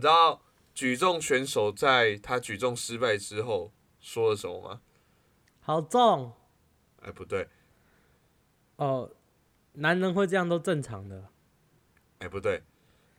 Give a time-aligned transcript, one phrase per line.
[0.00, 0.40] 你知道
[0.72, 4.80] 举重选手在他举重失败之后说了什么吗？
[5.60, 6.32] 好重
[7.02, 7.46] 哎，不对，
[8.76, 9.10] 哦，
[9.74, 11.28] 男人会这样都正常的。
[12.20, 12.62] 哎，不对，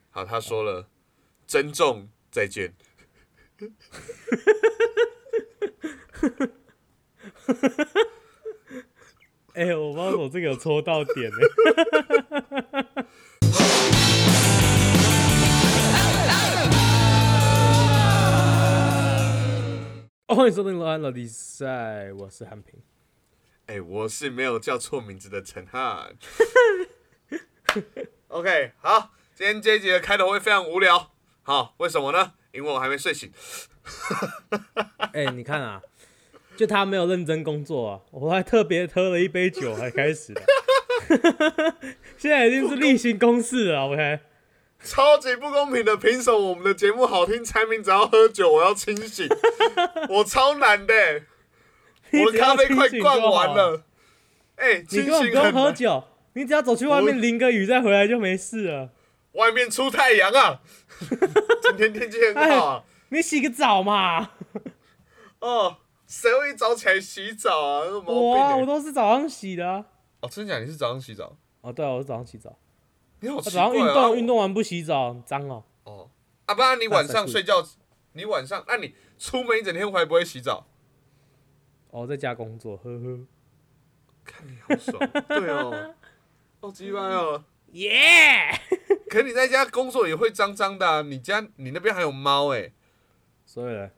[0.10, 0.90] 好，他说了，
[1.46, 2.74] 珍重，再见。
[9.54, 11.38] 哎、我不知道我这个有戳到点呢、
[12.72, 13.06] 哦
[20.34, 22.80] 欢迎收听罗安老比赛，我是韩平。
[23.66, 26.16] 哎、我是没有叫错名字的陈汉。
[28.30, 31.12] OK，好，今天这一集的开头会非常无聊。
[31.44, 32.36] 好，为什么呢？
[32.54, 33.30] 因为我还没睡醒。
[35.12, 35.82] 哎、你看啊，
[36.56, 40.42] 就他没有认真工作啊，我还特别喝了一杯酒才开始的。
[42.18, 44.20] 现在已经是例行公事了，OK？
[44.84, 49.28] 超级不公平的，凭什么我们的节目好听，产品只要喝酒，我要清醒？
[50.10, 50.94] 我超难的、
[52.26, 53.84] 我的咖啡快灌完了。
[54.56, 55.54] 哎、你不用醒很难。
[55.54, 58.90] 喝酒，你只要走去外面淋个雨再回来就没事了。
[59.34, 60.62] 外面出太阳啊！
[61.64, 62.84] 今天天气很好啊。
[63.10, 64.32] 你洗个澡嘛！
[65.40, 67.86] 哦，谁会一早起来洗澡啊？
[67.86, 68.66] 有毛我！
[68.66, 69.86] 都是早上洗的、啊。
[70.22, 70.66] 哦，真的假的？
[70.66, 71.38] 你是早上洗澡？
[71.62, 72.58] 哦，对啊，我是早上洗澡。
[73.22, 73.66] 你好我奇怪啊！
[73.68, 75.64] 早上运动，运动完不洗澡，脏哦。
[75.86, 76.10] 哦，
[76.46, 77.64] 啊，不然你晚上睡觉，
[78.14, 80.68] 你晚上，那、你出门一整天会不会洗澡？
[81.92, 83.20] 哦，在家工作，呵呵。
[84.24, 85.96] 看你好爽， 对哦，
[86.60, 87.44] 好鸡掰哦。
[87.74, 88.52] 耶！
[89.10, 91.02] 可你在家工作也会脏脏的啊！
[91.02, 92.72] 你家你那边还有猫哎、
[93.46, 93.90] 所以呢，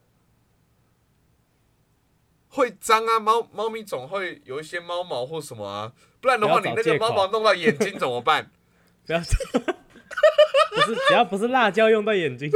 [2.49, 8.51] 会脏啊，猫猫咪总会有一些猫毛或什么啊，不然的话你那个猫毛弄到眼睛怎么办？
[9.05, 9.19] 不要。
[9.19, 12.49] 不是，只要不是辣椒用到眼睛。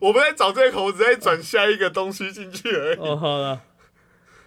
[0.00, 2.98] 我们在找这口，只在转下一个东西进去而已。
[2.98, 3.62] 哦，好了，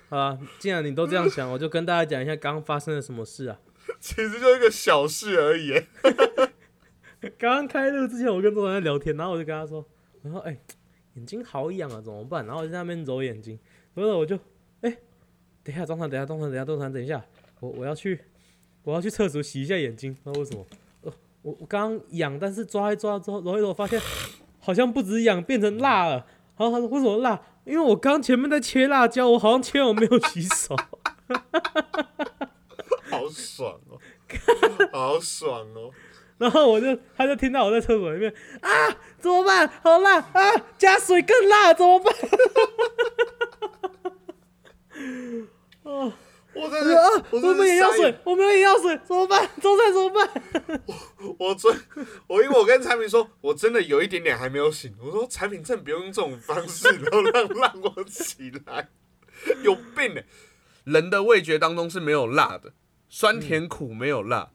[0.09, 3.59] 好了，既然你都这样想，我就跟大家讲一下刚刚发生了什么事啊。
[4.00, 5.88] 其实就是一个小事而已、欸。
[7.39, 9.84] 刚刚开录之前，我跟周总在聊天，然后我就跟他说
[10.22, 10.56] ：“我说，哎、
[11.16, 13.57] 眼睛好痒啊，怎么办？”然后我就在那边揉眼睛，
[13.95, 14.38] 揉着我就，
[14.81, 14.97] 哎、
[15.63, 17.25] 等一下，中场，等一下，中场，等一下，中场，等一下，
[17.62, 18.19] 我我要去，
[18.84, 20.16] 我要去厕所洗一下眼睛。
[20.24, 20.63] 那为什么？
[21.44, 24.02] 呃，我我刚刚痒，但是抓一抓之后，揉一揉，发现
[24.59, 26.25] 好像不止痒，变成辣了。
[26.58, 27.40] 然后他说：“为什么辣？
[27.66, 30.75] 因为我刚前面在切辣椒，我好像切我没有洗手。
[33.09, 34.00] 好爽哦，
[34.92, 35.92] 好爽哦！
[36.40, 38.69] 然后我就，他就听到我在厕所里面啊，
[39.19, 39.68] 怎么办？
[39.84, 40.42] 好辣啊！
[40.78, 42.14] 加水更辣，怎么办？
[45.84, 46.12] 哦，
[46.57, 49.47] 我真的，我们也要水我们也要水，怎么办？
[49.62, 50.81] 中菜怎么办？
[51.38, 51.72] 我真，
[52.28, 54.95] 我因为我跟产品说，我真的有一点点还没有醒。
[55.00, 58.90] 我说产品真的不用用这种方式， 然后让让我起来，
[59.63, 60.22] 有病呢、
[60.84, 62.74] 人的味觉当中是没有辣的，
[63.07, 64.51] 酸甜苦没有辣。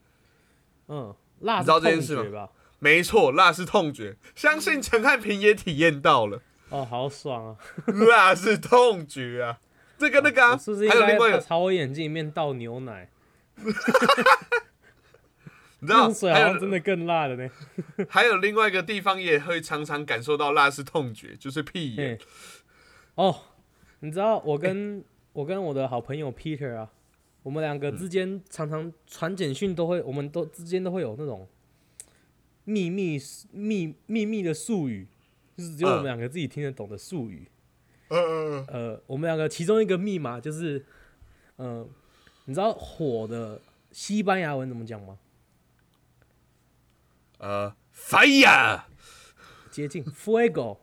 [0.89, 2.49] 嗯，辣你知道这件事吗？
[2.79, 7.57] 没错，辣是痛觉，相信陈汉平也体验到了，哦，好爽啊！
[7.87, 9.59] 辣是痛觉啊。
[10.03, 13.09] 这个那个啊，是不是还有另外一个，朝我眼睛里面倒牛奶？
[15.79, 17.49] 你知道水好像真的更辣的呢。
[18.11, 22.19] 还有另外一个地方也会常常感受到辣是痛觉，就是屁眼。
[23.15, 23.43] 哦，
[24.01, 26.91] 你知道我跟 我跟我的好朋友 Peter 啊，
[27.45, 31.47] 我们两个之间常常传简讯都会，我们都之间都会有那种
[32.65, 33.17] 秘密
[33.53, 35.07] 秘秘密的术语，
[35.57, 37.47] 就是只有我们嗯两个自己听得懂的术语。
[37.47, 37.51] 嗯
[38.13, 40.85] 嗯嗯，呃，我们两个其中一个密码就是，
[41.57, 41.87] 呃，
[42.45, 45.19] 你知道火的西班牙文怎么讲吗？
[47.39, 48.83] 呃，fire。
[49.71, 50.77] 接近 fuego。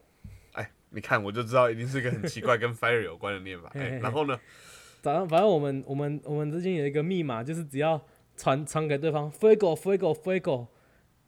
[0.54, 3.70] 哎，你看我就知道一定是一个很奇怪跟 fire 有关的念法。
[3.76, 4.40] 哎，然后呢？
[5.02, 8.02] 反正反正我们我们我们之间有一个密码，就是只要
[8.36, 10.68] 传传给对方 fuego fuego fuego，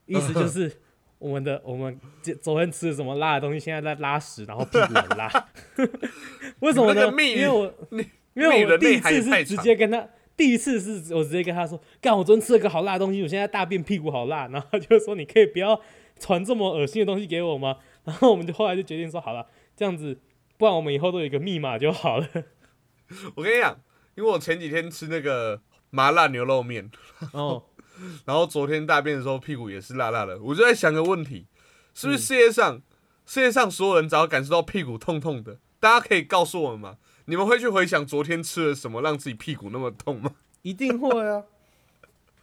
[0.05, 0.81] 意思就是
[1.21, 5.47] 我们的我们昨昨天吃了什么辣的东西，现在在拉屎，然后屁股很辣。
[6.61, 7.99] 为什么呢因为我你
[8.33, 10.03] 因为我第一次是直接跟他，
[10.35, 15.79] 第一次是我直接跟他说，干，我昨天吃了个好辣的东西，我现在大便屁股好辣，然后他就说你可以不要
[16.19, 17.77] 传这么恶心的东西给我吗？
[18.03, 19.45] 然后我们就后来就决定说，好了，
[19.75, 20.19] 这样子，
[20.57, 22.27] 不然我们以后都有一个密码就好了。
[23.35, 23.79] 我跟你讲，
[24.15, 26.89] 因为我前几天吃那个麻辣牛肉面，
[27.33, 27.61] 哦，
[28.25, 31.47] 然后昨天大便的时候屁股也是辣辣的，我就在想个问题，
[31.93, 32.81] 是不是世界上、
[33.25, 36.97] 世界上所有人只要感受到屁股痛痛的，大家可以告诉我们吗？
[37.25, 40.31] 你们会去回想昨天吃了什么让自己屁股那么痛吗？
[40.63, 41.43] 一定会啊。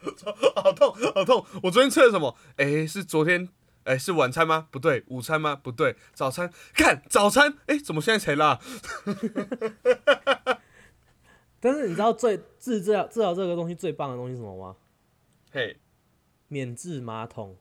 [0.54, 1.44] 好痛，好痛！
[1.64, 2.36] 我昨天吃了什么？
[2.56, 3.48] 哎、是昨天，
[3.82, 4.68] 哎、是晚餐吗？
[4.70, 5.58] 不对，午餐吗？
[5.60, 6.52] 不对，早餐。
[6.72, 8.56] 看早餐，哎、怎么现在才拉？
[11.58, 14.76] 但是你知道最治治疗治疗这个东西最棒的东西是什么吗？
[15.58, 15.76] 嘿，
[16.46, 17.56] 免治马桶。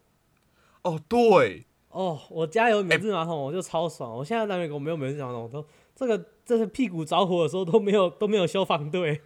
[0.83, 4.15] 哦，对，哦，我家有免治马桶，我就超爽。
[4.15, 5.65] 我现在在美国没有免治马桶，都
[5.95, 9.19] 这个这是屁股着火的时候都没有都没有消防队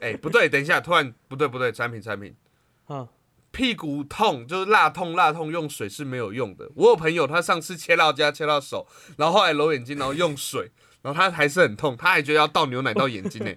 [0.00, 2.34] 哎、不对，等一下，突然不对不对，产品产品，
[2.86, 3.10] 啊。
[3.50, 6.70] 屁股痛就是辣痛辣痛，用水是没有用的。
[6.74, 8.86] 我有朋友，他上次切到家切到手，
[9.18, 10.70] 然后后来揉眼睛，然后用水，
[11.02, 13.52] 然后他还是很痛，他还觉得要倒牛奶到眼睛 呢。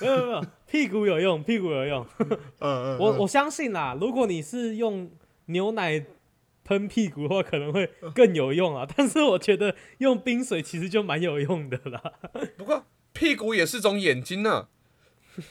[0.00, 2.06] 没有没有，屁股有用，屁股有用。
[2.18, 5.10] 嗯嗯我我相信啦，如果你是用
[5.46, 6.04] 牛奶
[6.62, 8.86] 喷屁股的话，可能会更有用啊。
[8.96, 12.00] 但是我觉得用冰水其实就蛮有用的啦。
[12.58, 12.84] 不过
[13.14, 14.68] 屁股也是种眼睛呢、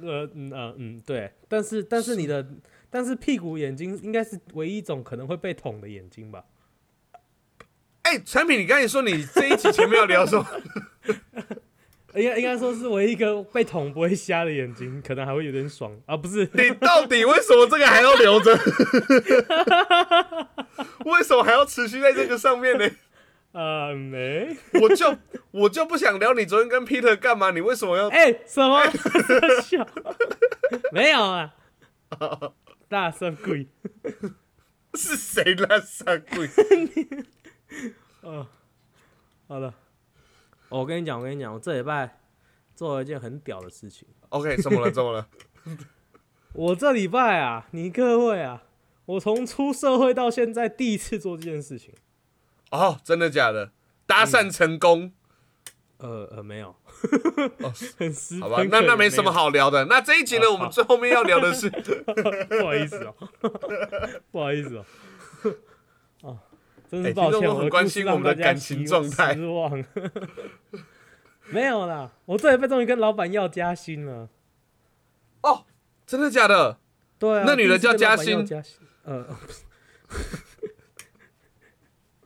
[0.00, 1.32] 呃嗯呃嗯，对。
[1.48, 2.48] 但是但是你的
[2.88, 6.44] 但是屁股眼睛应该是唯一一种可能会被捅的眼睛吧？
[8.02, 10.46] 哎、产品，你刚才说你这一集前面要聊什么？
[12.14, 16.16] 应该应该说是唯一一个被捅不会瞎的眼睛，可能还会有点爽啊！
[16.16, 18.52] 不是，你到底为什么这个还要留着？
[21.06, 22.88] 为什么还要持续在这个上面呢？
[23.52, 24.56] 呃 没。
[24.80, 25.16] 我就
[25.50, 27.50] 我就不想聊你昨天跟 Peter 干嘛？
[27.50, 28.08] 你为什么要？
[28.08, 28.84] 哎、什么？
[29.62, 29.86] 笑？
[30.92, 31.54] 没有啊，
[32.88, 33.66] 大声鬼。
[34.94, 36.48] 是谁拉傻鬼？
[38.22, 38.46] 哦，
[39.48, 39.74] 好了，
[40.74, 42.18] 哦我跟你讲，我跟你讲，我这礼拜
[42.74, 44.08] 做了一件很屌的事情。
[44.30, 44.90] OK，怎么了？
[44.90, 45.28] 怎么了？
[46.52, 48.64] 我这礼拜啊，你各位啊，
[49.06, 51.94] 我从出社会到现在第一次做这件事情。
[52.72, 53.70] 哦，真的假的？
[54.04, 55.12] 搭讪成功？
[55.98, 56.68] 呃呃，没有，
[57.60, 59.84] 哦 很失好吧，那那没什么好聊的。
[59.84, 63.14] 那这一集呢，我们最后面要聊的是， 不好意思哦，
[64.32, 64.84] 不好意思哦，
[65.44, 65.54] 哦，
[66.90, 69.84] 真哎是抱歉，听众都很关心我们的感情状态失望。
[71.50, 74.28] 没有啦，我这礼拜终于跟老板要加薪了。
[75.42, 75.64] 哦，
[76.06, 76.78] 真的假的？
[77.18, 79.26] 对啊，那女的叫加薪加薪，呃，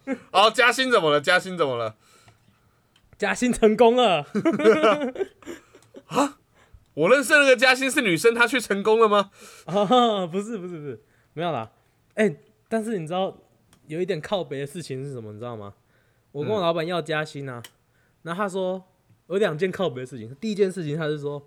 [0.33, 1.21] 哦，嘉欣怎么了？
[1.21, 1.97] 嘉欣怎么了？
[3.19, 4.27] 加薪成功了。
[6.07, 6.39] 啊
[6.95, 9.31] 我认识的那个嘉欣是女生，她去成功了吗？
[9.67, 11.01] 啊，不是不是不是，
[11.33, 11.71] 没有啦。
[12.15, 12.35] 哎、
[12.69, 13.37] 但是你知道
[13.89, 15.33] 有一点靠北的事情是什么？
[15.33, 15.75] 你知道吗？
[16.31, 17.63] 我跟我嗯老板要加薪啊，
[18.23, 18.85] 然后他说
[19.29, 20.35] 有两件靠北的事情。
[20.37, 21.43] 第一件事情他是说，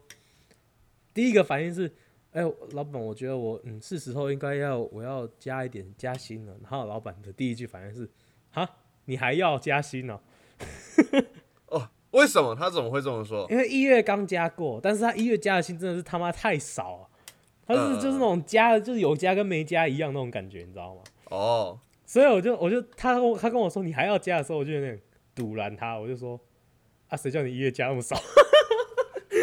[1.14, 1.90] 第一个反应是，
[2.32, 2.42] 哎、
[2.72, 6.54] 老板，我觉得我嗯是时候应该要我要加一点加薪了。
[6.62, 8.10] 然后老板的第一句反应是，
[8.52, 8.68] 哈，
[9.06, 10.20] 你还要加薪呢、
[11.70, 12.56] 哦，为什么？
[12.56, 13.48] 他怎么会这么说？
[13.52, 17.08] 因为一月刚加过，但是他一月加的薪真的是他妈太少啊！
[17.68, 21.02] 他是嗯就是那种加的，就是有加跟没加一样那种感觉，你知道吗？
[21.30, 21.80] 哦，
[22.12, 25.00] 所以我就我就他跟我他跟我说你还要加的时候，我就有点
[25.34, 26.38] 堵拦他，我就说
[27.08, 28.22] 啊，谁叫你一月加那么少？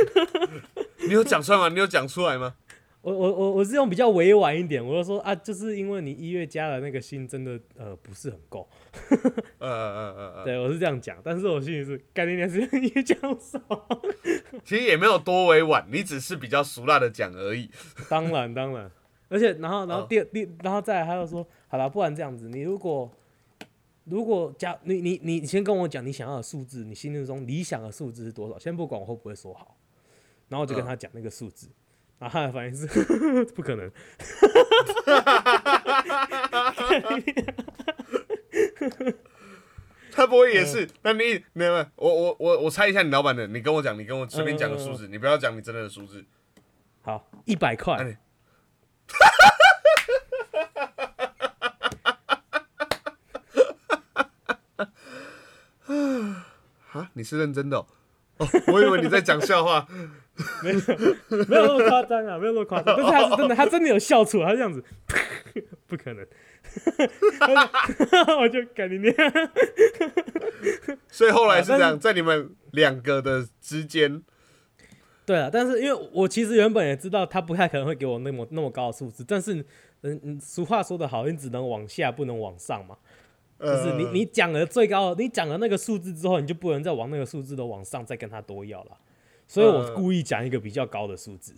[1.08, 1.70] 你有讲出来吗？
[1.70, 2.56] 你有讲出来吗？
[3.00, 8.68] 我我我我是用比较委婉一点，我就说啊，就是因为你一月加的那个薪真的呃不是很够，
[9.60, 13.58] 呃呃呃呃， 对我是这样讲，但是我心里是概念是一月加那么少，
[14.62, 17.70] 其实也没有多委婉，你只是比较俗辣的讲而已。
[18.10, 18.90] 当然当然，
[19.28, 23.10] 而且然后然后哦第二第然后再来他又说，好了，不然这样子，你如果
[24.04, 28.58] 如果加你你你你先跟我讲你想要的数字，你心目中理想的数字是多少？
[28.58, 29.76] 先不管我会不会说好，
[30.48, 31.68] 然后我就跟嗯他讲那个数字，
[32.18, 32.86] 然后他的反应是
[33.54, 33.90] 不可能，
[40.10, 40.88] 他不会也是？
[41.02, 46.24] 那你没有我我我我猜一下你老板的，你跟我讲，你跟我随便讲个数字，你不要讲你真的的数字。
[47.02, 48.16] 好一百块你，
[56.92, 57.86] 啊，你是认真的哦？
[58.38, 59.86] 哦我以为你在讲笑话。
[60.62, 60.76] 没有
[61.48, 64.84] 没有那么夸张啊，没有那么夸张， 但是他是真的，他真的有笑出来，他这样子，
[65.88, 66.24] 不可能，
[68.38, 69.12] 我就感觉你。
[71.08, 74.22] 所以后来是这样，在你们两个的之间，
[75.28, 79.54] 对啊，但是因为我其实原本也知道他不太可能会给我那么那么高的数字，但是
[80.00, 82.96] 嗯嗯，俗话说得好，你只能往下不能往上嘛，
[83.60, 88.96] 就是你呃你讲了最高，你讲了那个数字之后，你就不能再往那个数字的往上再跟他多要了，
[89.46, 91.52] 所以我嗯故意讲一个比较高的数字，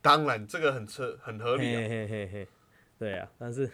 [0.00, 1.80] 当然这个很合很合理啊。
[1.80, 2.48] 嘿嘿嘿嘿，
[2.98, 3.70] 对啊，但是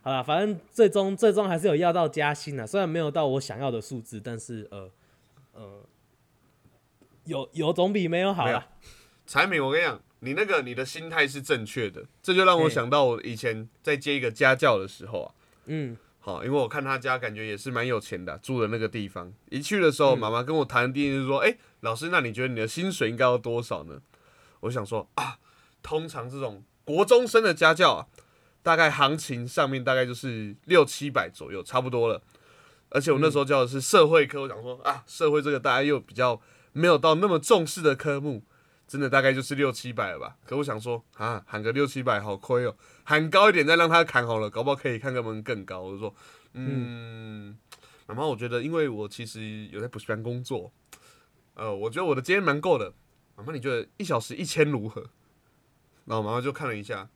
[0.00, 4.90] 好啦，反正最终最终还是有要到加薪啊，虽然没有到我想要的数字，但是呃
[5.52, 5.82] 呃，
[7.28, 8.66] 有有总比没有好没有啦。
[9.26, 15.28] 产品我跟你讲，你那个你的心态是正确的，这就让我想到我以前在接一个家教的时候啊，
[15.66, 19.32] 嗯，好，因为我看他家感觉也是蛮有钱的啊、住的那个地方。
[19.50, 24.00] 一去的时候，嗯妈妈跟我谈的第一件事说：“哎、老师，那你觉得你的薪水应该要多少呢？”
[24.60, 25.38] 我想说啊，
[25.82, 28.06] 通常这种国中生的家教啊，
[28.62, 32.22] 大概行情上面大概就是六七百左右，差不多了。
[32.88, 36.40] 而且我那时候教的是社会科，我想说啊，社会这个大家又比较
[36.72, 38.42] 没有到那么重视的科目，
[38.86, 40.36] 真的大概就是六七百了吧。
[40.44, 45.80] 可我想说啊，喊个六七百好亏哦，喊高一点再让他砍好了，搞不好可以看个门更高。
[45.80, 46.14] 我就说，
[46.54, 47.56] 嗯，
[48.06, 50.72] 妈妈，我觉得因为我其实有在补习班工作，
[51.54, 52.94] 呃，我觉得我的经验蛮够的。
[53.36, 55.04] 妈妈，你觉得一小时一千如何？
[56.06, 57.08] 然后妈妈就看了一下，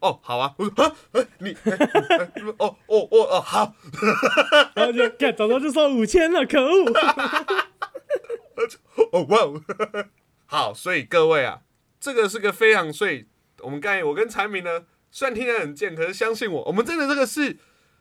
[0.00, 0.54] 哦，好啊。
[0.56, 1.52] 我说啊，哎、你，
[2.58, 3.74] 哦哦哦哦，好。
[4.74, 6.90] 然后就看早上就说五千了，可恶！
[9.12, 9.62] 哦哇哦，
[10.46, 11.62] 好，所以各位啊，
[12.00, 13.26] 这个是个非常，所以
[13.60, 17.56] 我们刚才我跟产品呢，虽然听起来很贱，可是相信我，我们真的这个是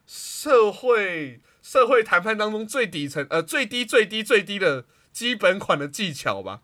[0.06, 6.62] 社会社会谈判当中最底层呃最低最低最低的基本款的技巧吧。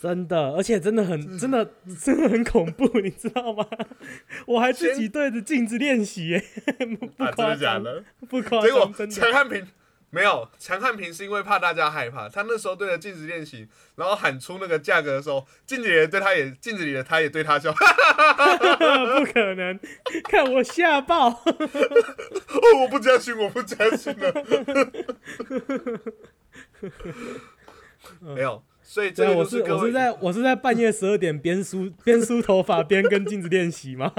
[0.00, 3.66] 真的，而且真的很 真的真的很恐怖，你知道吗？
[4.46, 6.44] 我还自己对着镜子练习耶，
[7.16, 8.04] 不啊，真夸的假张，的？
[8.28, 9.14] 不夸结果张，真的。
[9.14, 9.66] 陈汉平
[10.10, 17.78] 没有，强汉平是因为怕大家害怕，他那时候对着镜子练习，然后喊出那个价格的时候，镜子里的对他也镜子里的他也对他笑， 不
[19.32, 19.78] 可能，
[20.24, 21.28] 看我吓爆！
[21.28, 21.42] 哦，
[22.82, 24.32] 我不加薪，我不加薪了。
[28.34, 34.10] 没有，所以这个我是我是在我是在半夜十二点边梳 边梳头发边跟镜子练习吗？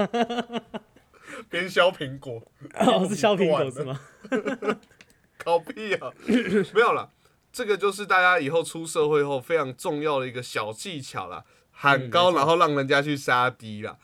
[1.48, 2.40] 边削苹果，
[2.74, 3.98] 哦，是削苹果是吗？
[5.42, 6.12] 搞屁啊！
[6.74, 7.10] 没有了，
[7.52, 13.96] 这个就是大家以后出社会后非常重要的一个小技巧啦，喊高然后让人家去杀低啦。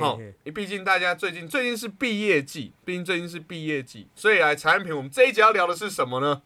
[0.00, 6.42] 好嘿嘿，嘿，毕竟大家最近最近是毕业季，毕竟最近是毕业季，所以来产品，我们这一集要聊的是什么呢？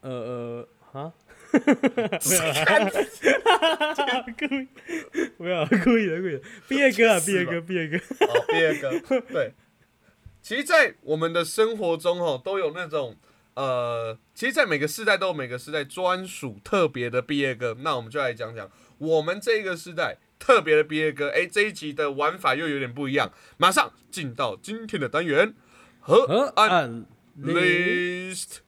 [0.00, 1.12] 呃呃，啊，
[1.52, 4.68] 没有啦，故意，
[5.36, 9.52] 没有故意的故意的，毕业歌啊，毕业歌，毕业歌，好，第二个，对，
[10.42, 13.16] 其实，在我们的生活中，哦，都有那种，
[13.54, 17.76] 呃，其实，在每个时代都有每个时代专属特别的毕业歌。
[17.80, 21.28] 那我们就来讲讲我们这个时代特别的毕业歌。
[21.28, 25.54] 哎，这一集的玩法又有点不一样，马上进到今天的单元
[26.00, 27.06] 和河安岸
[27.40, 28.58] list。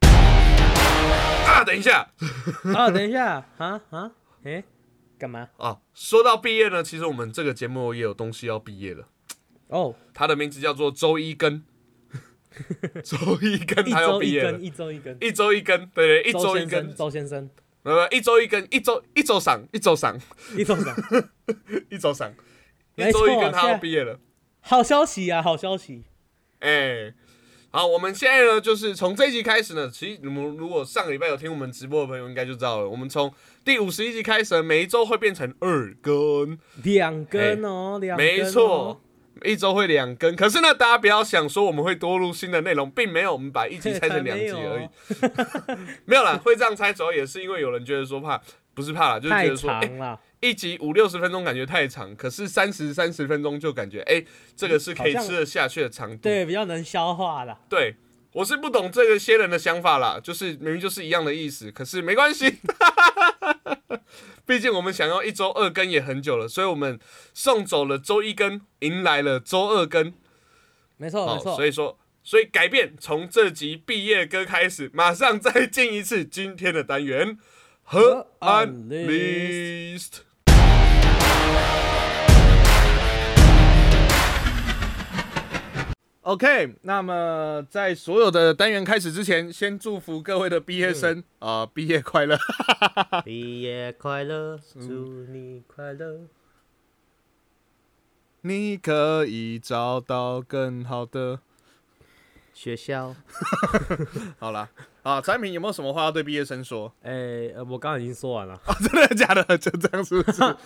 [1.47, 2.11] 啊，等一下
[2.77, 4.13] 啊，等一下，啊啊，
[4.45, 4.63] 哎，
[5.19, 5.49] 干嘛？
[5.57, 9.09] 啊，说到毕业呢，其实我们这个节目也有东西要毕业了。
[9.73, 11.65] 哦，他的名字叫做周一根，
[13.03, 14.53] 周一根他要毕业了。
[14.53, 17.49] 周一周一根，一周一根，对对，一周一根，周先生，
[17.83, 20.19] 呃，一周一根，一周一周赏，一周赏，
[20.55, 20.95] 一周赏，
[21.89, 22.35] 一周赏，
[22.97, 24.21] 一周一错根，他要毕业了。
[24.61, 26.05] 好消息啊，好消息，
[26.61, 27.15] 哎、
[27.71, 32.89] 好，我们现在呢，就是从这一集开始呢，其实你们如果上个礼拜有听我们直播的朋友，应该就知道了。
[32.91, 33.33] 我们从
[33.65, 39.01] 第五十一集开始，每一周会变成二根，两根哦，两根，没错，，
[39.45, 40.35] 一周会两更。
[40.37, 44.89] 可是呢，大家不要想说我们会多录新的内容，并没有，我们把一集拆成两集 而已。
[46.05, 48.41] 没有啦，会这样拆，主要也是因为有人觉得说怕，
[48.75, 54.25] 不是怕啦，就是觉得说，一集五六十分钟感觉太长，可是三十三十分钟就感觉，哎、
[54.57, 56.23] 这个是可以吃得下去的长度。
[56.23, 57.59] 对，比较能消化啦。
[57.69, 57.95] 对，
[58.33, 62.59] 我是不懂这个些人的想法啦，就是明明就是一样的意思，可是没关系，
[64.53, 67.01] 毕竟我们想要一周二更也很久了，所以我们
[67.33, 70.13] 送走了周一更，迎来了周二更。
[70.99, 71.57] 没错，没错。
[71.57, 77.39] 所，以说，所以改变从这集毕业歌开始，马上再进一次今天的单元
[77.83, 78.69] 和安
[86.23, 92.39] OK，那么在所有的单元开始之前，先祝福各位的毕业生啊、毕业快乐。
[93.25, 96.21] 毕业快乐，祝你快乐。
[98.43, 101.41] 你可以找到更好的。
[102.55, 103.17] 学校，
[104.39, 104.69] 好啦，
[105.03, 106.93] 啊，产品有没有什么话要对毕业生说？
[107.03, 109.59] 哎、呃我刚刚已经说完了，啊，真的假的？
[109.59, 110.57] 就这样是不是？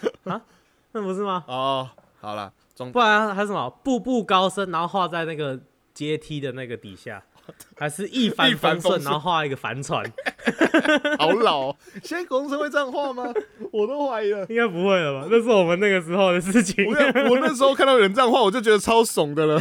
[0.92, 1.44] 那不是吗？
[1.48, 1.88] 哦，
[2.20, 5.58] 好啦，总不然还有什么步步高升，然后画在那个
[5.94, 7.22] 阶梯的那个底下，
[7.74, 10.04] 还是一帆一帆风顺，然后画一个帆船？
[11.18, 13.32] 好老、哦，现在国中生会这样画吗？
[13.72, 14.44] 我都怀疑了。
[14.50, 15.28] 应该不会了吧？
[15.30, 16.92] 那是我们那个时候的事情我。
[17.30, 19.60] 我那时候看到有人这样画，我就觉得超怂的了。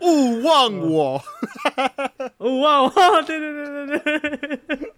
[0.00, 1.20] 勿忘我，
[2.38, 2.90] 勿忘我！
[3.26, 4.91] 对对对对对，我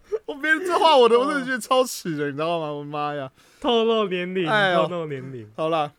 [0.44, 2.68] 别人这这话我的我真的觉得超耻的，你知道吗？
[2.72, 3.30] 我的妈呀！
[3.60, 5.48] 透露年龄，哎透露年龄。
[5.56, 5.92] 好了，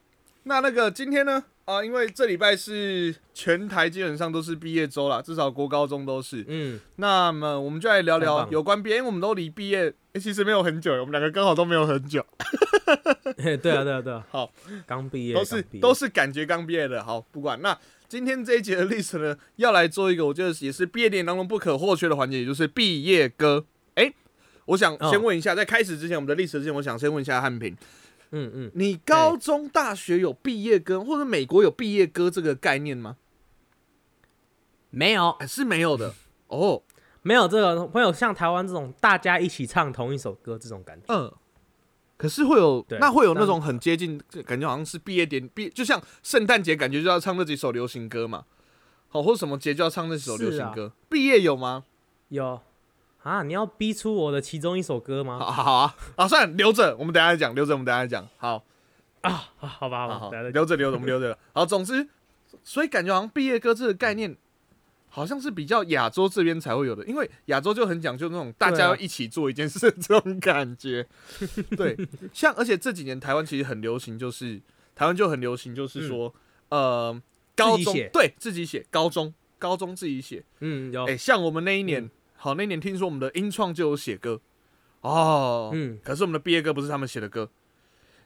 [0.44, 1.44] 那那个今天呢？
[1.66, 6.46] 啊，因为这礼拜是全台基本上都是毕业周啦，至少国高中都是。
[6.48, 12.24] 嗯，那么我们就来聊聊有关毕业，因为我们都离毕业、诶其实没有很久，我们两个刚好都没有很久，
[13.42, 14.24] 嘿对啊，对啊，对啊。
[14.30, 14.52] 好，
[14.86, 17.04] 刚毕业，都是都是感觉刚毕业的。
[17.04, 17.75] 好，不管那
[18.08, 23.66] 今天这一节的历史呢，要来做一个我觉得也是毕业典礼当中不可或缺的环节，也就是毕业歌。
[24.66, 27.76] 哎、我想哦先问一下，在开始之前，我们的历史之前，我想先问一下汉平，
[28.32, 33.18] 嗯嗯，你高中、大学有毕业歌，或者美国有毕业歌这个概念吗？
[34.90, 36.14] 没有哎，是没有的
[36.48, 36.84] 哦。
[37.28, 41.06] 没有这个没有像台湾这种大家一起唱同一首歌这种感觉。
[41.12, 41.34] 嗯，
[42.18, 48.46] 可是会有对那会有那种很接近，感觉好像是毕业典毕，就像圣诞节，感觉就要唱那几首流行歌嘛。
[49.08, 50.94] 好，或者什么节就要唱那几首流行歌。
[51.10, 51.86] 毕业有吗？
[52.30, 52.62] 有
[53.25, 55.39] 啊，你要逼出我的其中一首歌吗？
[55.39, 58.27] 好 好好啊，啊，算了，留着，我们等下再讲，留着我们等下再讲。
[58.38, 58.63] 好，
[59.22, 61.38] 啊，好好吧，好吧，留着留着，我们留着了。
[61.51, 62.08] 好，总之，
[62.63, 64.38] 所以感觉好像毕业歌这个概念，
[65.10, 71.08] 好像是比较亚洲这边才会有的，因为亚洲就很讲究那种大家要一起做一件事的这种感觉。
[71.75, 71.98] 对，
[72.32, 74.62] 像而且这几年台湾其实很流行，就是
[74.94, 76.32] 台湾就很流行，就是说，
[76.70, 77.20] 呃，
[77.55, 80.44] 高中对自己写，高中高中自己写。
[80.60, 82.10] 嗯有哎、像我们那一年，嗯
[82.46, 84.40] 好，那年听说我们的音创就有写歌
[85.02, 87.50] 哦，嗯，可是我们的毕业歌不是他们写的歌，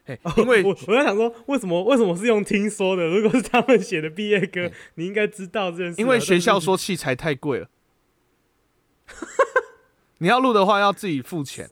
[0.04, 3.08] 嘿、因为我我在想说，为什么为什么是用听说的？
[3.08, 5.96] 如果是他们写的毕业歌，你应该知道这件事啊。
[6.00, 7.70] 因为学校说器材太贵了，
[10.20, 11.70] 你要录的话要自己付钱，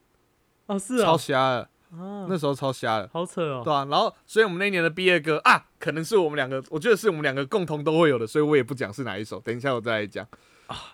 [0.68, 3.62] 哦是啊超啊瞎了，啊，那时候超瞎了，好扯哦。
[3.64, 10.28] 对啊，然后所以我们那年的毕业歌啊，可能是我们两个，我觉得是我们两个共同都会有的，所以我也不讲是哪一首，等一下我再来讲。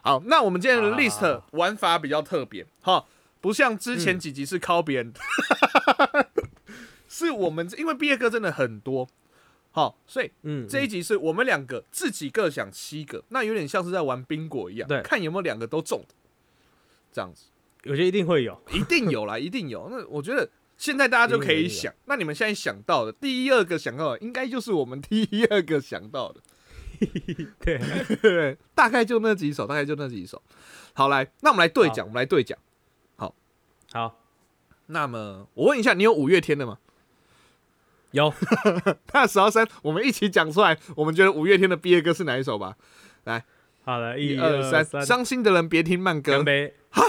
[0.03, 3.05] 好，那我们今天的 list 玩法比较特别，哈，
[3.41, 5.13] 不像之前嗯几集是靠别人，
[7.09, 9.09] 是我们因为毕业歌真的很多，
[9.73, 15.03] 好，所以嗯，这一集是我们两个自己各想七个，那有点像是在玩宾果一样，对。
[15.03, 16.03] 看有没有两个都中，
[17.13, 17.45] 这样子。
[17.85, 18.61] 我觉得一定会有。
[18.73, 19.89] 一定有啦， 一定有。
[19.91, 26.41] 那我觉得现在大家就可以想，那你们现在想到的第一二个想到的，应该就是我们第一二个想到的，
[27.61, 27.81] 对，
[28.23, 30.43] 对，大概就那几首，大概就那几首。
[30.95, 32.59] 好，来，那我们来对讲，我们来对讲。
[33.17, 33.35] 好
[33.93, 34.19] 好
[34.87, 36.79] 那么我问一下，你有五月天的吗？
[38.13, 38.33] 有
[39.13, 42.77] 那十号三，我们一起讲出来，我们觉得五月天的毕业歌是哪一首吧？
[43.25, 43.45] 来
[43.85, 46.45] 好了，一一二三，三，伤心的人别听慢歌干。
[46.45, 46.75] 杯！
[46.91, 47.03] 哈，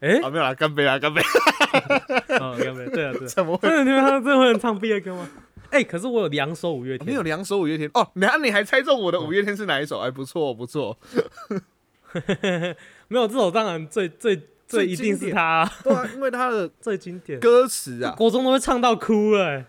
[0.00, 1.20] 哎，啊，没有啦，干杯啦，干杯！
[2.40, 2.86] 哦，干杯！
[2.90, 3.68] 对啊，对啊，怎么会？
[3.68, 5.28] 真的他真的会唱毕业歌吗？
[5.70, 8.08] 哎，可是我有两首五月天，你有两首五月天哦？
[8.14, 9.98] 然后你还猜中我的五月天是哪一首？
[10.00, 10.96] 哎，不错不错。
[13.08, 19.66] 没有这首当然最最最最一定是他啊，对啊，因为他的 最经典，歌词啊，国中都会唱到哭哎欸。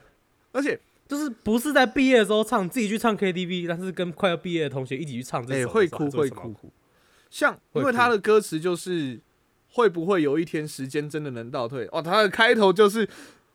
[0.53, 6.55] 而且就是不是在毕业的时候唱，自己去唱 KTV，但是跟快要毕业的同学一起去唱这首会哭会哭。
[7.29, 9.19] 像因为他的歌词就是
[9.69, 11.87] 会不会有一天时间真的能倒退？
[11.91, 13.07] 哦，他的开头就是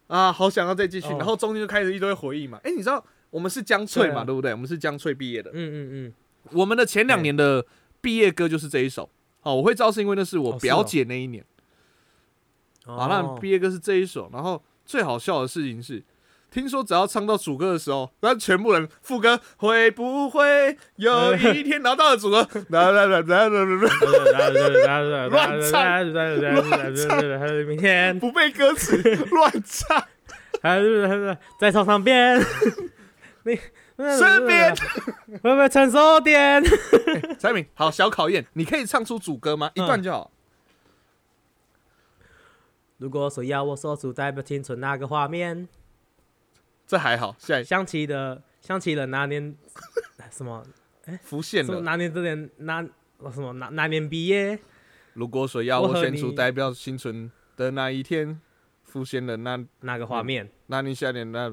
[0.09, 2.61] 啊，好想要再继续，哦然后中间就开始一堆回忆嘛。
[2.65, 4.53] 哎、你知道我们是江翠嘛，对不对？
[4.53, 6.13] 我们是江翠毕业的，嗯嗯嗯，
[6.53, 7.65] 我们的前两年的
[8.01, 9.09] 毕业歌就是这一首。
[9.43, 11.45] 哦，我会知道是因为那是我哦是表哦姐那一年。
[12.87, 16.03] 哦好，那毕业歌是这一首，然后最好笑的事情是，
[16.53, 23.65] 听说只要唱到主歌的时候，那全部人副歌会不会有一天，拿到了主歌，啦啦啦啦啦啦
[25.01, 26.05] 啦，乱唱。
[27.67, 28.97] 明天不背歌词
[29.31, 30.05] 乱唱，
[31.59, 32.39] 在操场边，
[33.45, 33.59] 你
[33.97, 34.75] 身边
[35.43, 36.63] 会不会成熟点？
[37.39, 39.03] 彩敏，好小考验，你可以唱。
[39.03, 39.71] 出主歌吗？
[39.75, 40.31] 一段就好。
[42.99, 45.67] 如果说要我说出代表青春那个画面，
[46.93, 49.57] 这还好，下一想起的想起了那年
[50.31, 50.63] 什么
[51.07, 51.67] 哎浮现了。
[51.67, 52.83] 什么那年这年那
[53.33, 54.59] 什么那那年毕业，
[55.15, 58.39] 如果说要我选出代表青春的那一天，
[58.85, 61.51] 浮现了那那个画面，那年夏天那。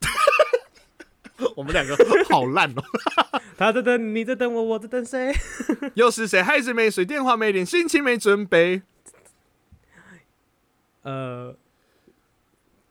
[1.56, 1.94] 我们两个
[2.30, 2.82] 好烂哦！
[3.58, 5.30] 他在等你在等我，我在等谁？
[5.92, 6.42] 又是谁？
[6.42, 8.80] 孩子没水，电话没连，心情没准备。
[11.02, 11.54] 呃，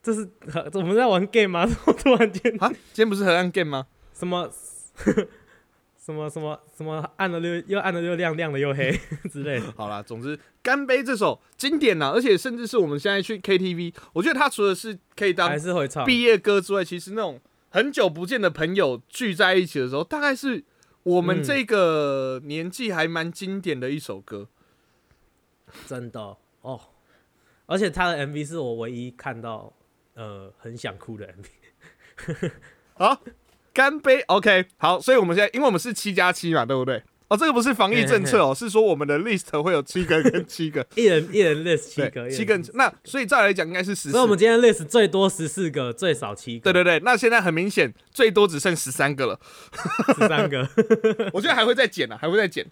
[0.10, 0.28] 这是
[0.74, 1.70] 我们在玩 game 吗？
[1.86, 3.86] 我突然间啊，今天不是河岸 game 吗？
[4.14, 4.50] 什么
[5.98, 8.92] 什么什么什么暗了又又暗了又亮，亮了又黑
[9.30, 9.72] 之类的。
[9.78, 16.04] 好啦，总之《干杯》这首经典呐、而且甚至是我们现在去 KTV，我觉得它除了是可以当还是会唱。
[16.06, 20.64] 毕业歌之外，其实那种很久不见的朋友聚在一起的时候，大概是
[21.04, 24.48] 我们嗯这个年纪还蛮经典的一首歌。
[25.86, 26.82] 真的哦，
[27.68, 29.72] 而且他的 MV 是我唯一看到
[30.20, 32.52] 呃很想哭的 MV。
[32.96, 33.22] 好，
[33.74, 37.02] 干杯，OK，好，所以我们现在因为我们是七加七嘛，对不对？
[37.30, 42.60] 哦，这个不是防疫政策哦，是说我们的 list 会有七个跟 七个，一人一人 list 七个，对，七个。
[42.74, 44.12] 那所以再来讲应该是十四。
[44.12, 46.64] 所以我们今天 list 最多十四个，最少七个。
[46.64, 49.40] 对对对，那现在很明显最多只剩十三个了，
[50.18, 50.68] 十三个。
[51.32, 52.66] 我觉得还会再减呢，还会再减，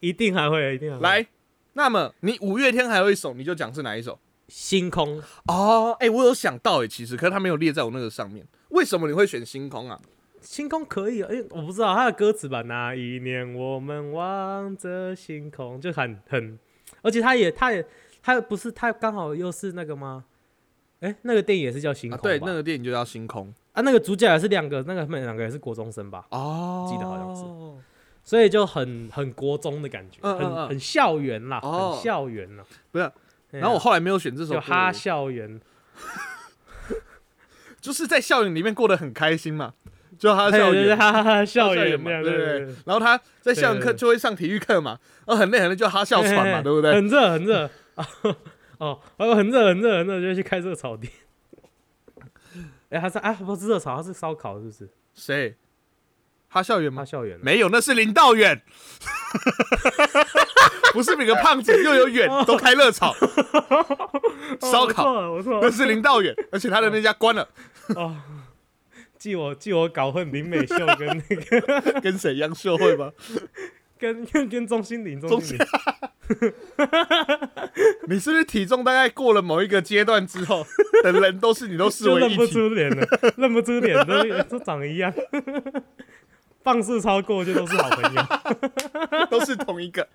[0.00, 1.02] 一定还会，一定还会。
[1.02, 1.26] 来，
[1.72, 4.18] 那么你五月天还有一首，你就讲是哪一首？
[4.48, 10.00] 星空哦，哎，我有想到哎，其实可是它没有列在我那个上面，为什么你会选星空啊？
[10.40, 12.62] 星空可以啊，哎，我不知道他的歌词吧？
[12.62, 16.58] 那一年我们望着星空，就很很，
[17.02, 17.84] 而且他也他也
[18.22, 20.24] 他不是他刚好又是那个吗？
[21.00, 23.82] 哎，那个电影也是叫星空，对，那个电影就叫星空啊。
[23.82, 26.26] 那个主角也是两个，那个他们两个也是国中生吧？
[26.30, 27.42] 哦，记得好像是，
[28.24, 32.64] 所以就很很国中的感觉，很很校园啦，很校园啦。
[32.90, 33.12] 不是，
[33.50, 35.60] 然后我后来没有选这首，就哈校园，
[37.80, 39.74] 就是在校园里面过得很开心嘛。
[40.18, 42.58] 就哈校园，哈哈哈校园嘛，对不对？
[42.84, 46.92] 然后他在校园课就会上体育课嘛，然后很累很累就哈校喘嘛，对不对？
[46.92, 47.70] 很热很热
[48.78, 51.08] 哦，哦，很热很热很热就去开这个草地。
[52.90, 54.88] 哎，他是啊，不是热炒，他是烧烤，是不是？
[55.14, 55.56] 谁？
[56.48, 57.02] 哈校园吗？
[57.02, 58.62] 哈校园没有，那是林道远。
[60.92, 63.14] 不是每个胖子又有远都开热炒
[64.62, 67.48] 烧烤，我错，那是林道远，而且他的那家关了。
[67.94, 68.16] 哦。
[69.18, 73.10] 记我记我搞混林美秀跟那个 跟谁杨秀慧吗？
[73.98, 75.66] 跟跟跟钟欣凌钟欣凌。
[78.06, 80.64] 你是不是体重大概过了某一个阶段之后
[81.02, 83.04] 的人都是你都视为认不出脸了，
[83.36, 85.12] 认不出脸都都长一样。
[86.68, 88.22] 放肆超过就都是好朋友，
[89.30, 90.06] 都是同一个，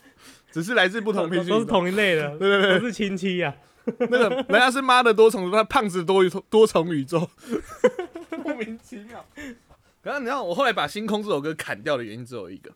[0.51, 3.55] 只是来自不同平行，都是同一类的，对对对，都是亲戚呀。
[3.97, 7.27] 那个人家是妈的多重，他胖子多多重宇宙。
[8.45, 9.25] 莫名其妙。
[10.03, 12.69] 然后你知道我后来把《星空》这首歌砍掉的原因只有一个，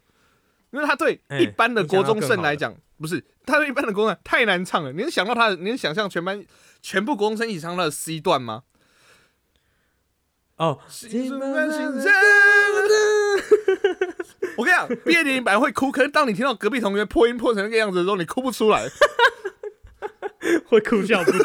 [0.72, 4.92] 因为他对一般的国中生来讲，不是他对一般的国中生太难唱了。
[4.92, 6.44] 你能想到他，你能想象全班
[6.82, 8.64] 全部国中生一起唱他的 C 段吗？
[10.58, 10.80] 哦，
[14.58, 18.90] 我跟你讲，毕业典礼本来会哭，可是当你听到隔壁同学破音破成那个样子的时候，你哭不出来，
[20.68, 21.38] 会哭笑不得。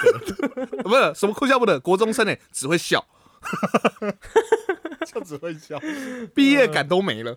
[0.83, 3.07] 不是什么哭笑不得，国中生呢只会笑。
[5.07, 5.79] 就只会笑，
[6.35, 7.37] 毕业感都没了。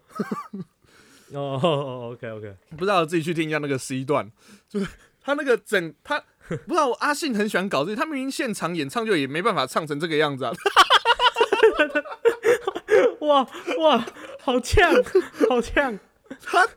[1.34, 4.32] 哦，OK OK，不知道自己去听一下那个 C 段，
[4.70, 4.88] 就是
[5.22, 10.54] 他那个整他不知道阿信很喜欢搞这些，他明明现场演唱就也没办法唱成这个样子啊。
[13.22, 13.42] 哇
[13.82, 14.06] 哇，
[14.46, 14.94] 好呛，
[15.50, 16.00] 好呛！
[16.44, 16.68] 他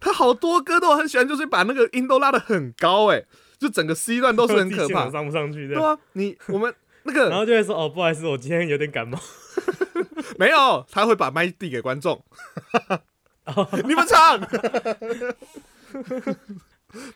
[0.00, 3.22] 他好多歌都很喜欢，就是把那个音都拉的很高，哎，
[3.58, 5.68] 就整个 C 段都是很可怕，上不上去？
[5.68, 6.74] 对啊，你我们。
[7.02, 9.18] 那个，然后就会说哦，不好意思，我今天有点感冒。
[10.36, 12.22] 没有，他会把麦递给观众。
[13.84, 14.38] 你们唱。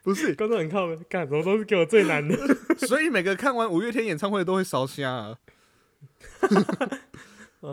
[0.03, 2.35] 不是，观众很靠，干什么都是给我最难的。
[2.79, 5.37] 所以每个看完五月天演唱会都会烧香。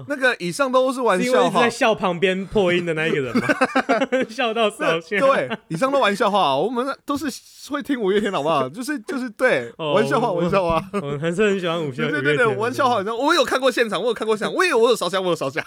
[0.08, 3.48] 那个以上都是玩笑话，在笑旁边破音的那一个人吗？
[4.30, 5.20] 笑到烧香。
[5.20, 7.26] 对，以上都玩笑话，我们都是
[7.70, 8.68] 会听五月天，好不好？
[8.70, 10.82] 就是就是对，玩笑话，玩笑话。
[10.94, 12.12] 我还是很喜欢五月天。
[12.12, 13.04] 对对对，玩笑话。
[13.14, 15.64] 我有看过现场，我有看过现场，我有我有烧香，我有烧香。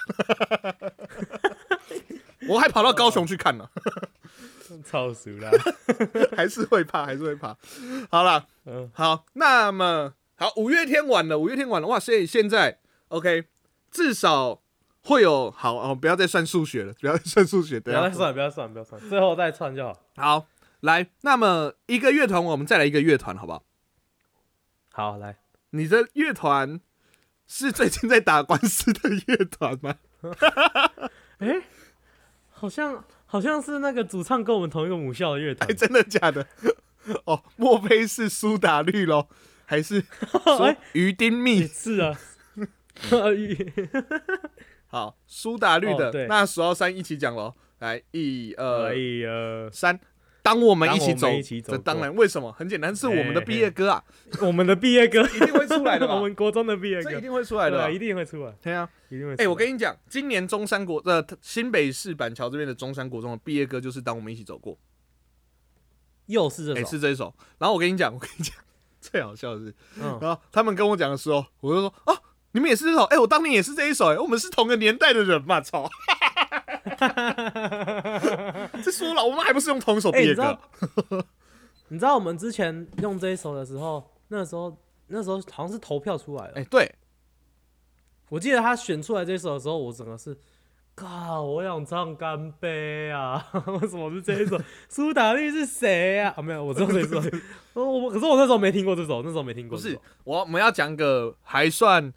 [2.48, 3.68] 我还跑到高雄去看呢。
[4.84, 5.50] 超熟啦，
[6.36, 7.56] 还是会怕，还是会怕。
[8.10, 13.44] 好了，嗯，好，那么好，五月天晚了，五月天晚了，哇，所以现在 OK。
[13.94, 14.60] 至少
[15.02, 19.96] 会有好哦，不要再算数学了， 不要再算数学，不要再算，不要算，不要算，最后再算就好。
[20.16, 20.46] 好，
[20.80, 23.62] 来，那么一个乐团，我们再来一个乐团，好不好？
[24.90, 25.38] 好，来，
[25.70, 26.80] 你的乐团
[27.46, 29.94] 是最近在打官司的乐团吗？
[31.38, 31.62] 哎，
[32.50, 36.44] 好像好像是那个主唱跟我们同一个母校的乐团，真的假的？
[37.26, 39.28] 哦，莫非是苏打绿喽？
[39.66, 40.04] 还是
[40.94, 41.66] 鱼丁蜜？
[41.68, 42.18] 是啊。
[44.86, 49.68] 好，苏打绿的那数到三一起讲喽，来一二一二。
[49.72, 49.98] 三，
[50.40, 51.28] 当我们一起走，
[51.72, 52.52] 这当然为什么？
[52.52, 54.04] 很简单，是我们的毕业歌啊，
[54.40, 55.22] 我们的毕业歌。
[55.22, 57.12] 一定会出来的， 我们国中的毕业歌。
[57.12, 59.34] 一定会出来的，一定会出来，对啊，一定会。
[59.42, 64.78] 哎，我跟你讲，今年中山国呃新北市板桥这边的中山国中的毕业歌就是当我们一起走过，
[66.26, 67.34] 又是这首，是这一首。
[67.58, 68.54] 然后我跟你讲，我跟你讲，
[69.00, 72.16] 最好笑的是，然后他们跟我讲的时候，我就说哦。
[72.54, 73.02] 你们也是这首？
[73.04, 75.90] 哎，我当年也是这一首，哎，我们是同个年代的人嘛，操！
[78.84, 80.56] 这说了，我们还不是用同一首毕业歌？
[81.88, 86.60] 你知道我们之前用这一首的时候，那时候那时候好像是投票出来的。
[86.60, 86.94] 哎、对，
[88.28, 90.38] 我记得他选出来这首的时候，我整个是，
[90.94, 93.44] 靠，我想唱干杯啊！
[93.66, 94.60] 为什么是这一首？
[94.88, 96.38] 苏打绿是谁呀、啊？
[96.38, 97.20] 啊，没有，我知道这一首。
[97.72, 99.98] 哦，我可是我那时候没听过这首，那时候没听过不是。
[100.22, 102.12] 我我们要讲个还算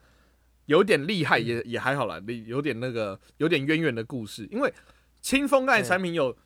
[0.68, 4.48] 有点厉害，也也还好啦，有点那个有点渊源的故事。
[4.52, 4.74] 因为
[5.22, 6.38] 清风盖产品有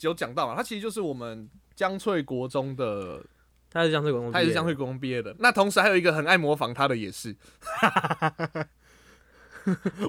[0.00, 3.24] 有讲到嘛，它其实就是我们江翠国中的，
[3.70, 5.34] 他是江翠国中，他也是江翠国中毕业的。
[5.38, 7.34] 那同时还有一个很爱模仿他的也是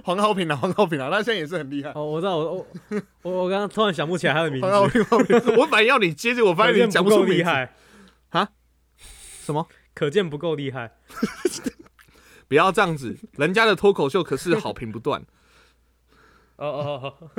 [0.03, 1.91] 黄浩平啊，黄浩平啊，他现在也是很厉害。
[1.91, 2.67] 哦，我知道，我我
[3.23, 7.23] 我我刚刚突然想不起来他的名字黄，浩平，黄浩平，我本来要你接，结果我发可现你讲不出。
[7.23, 7.73] 厉害，
[9.41, 9.67] 什么？
[9.93, 10.91] 可见不够厉害。
[12.49, 15.21] 不要这样子，人家的脱口秀可是好评不断。
[16.57, 17.29] 哦 哦哦，